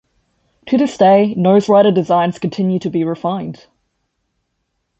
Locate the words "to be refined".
2.79-3.67